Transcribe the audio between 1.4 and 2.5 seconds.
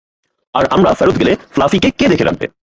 ফ্লাফিকে কে দেখে রাখবে?